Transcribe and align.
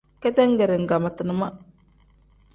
Ketengere 0.21 0.75
nkangmatina 0.83 1.33
ma. 1.39 1.47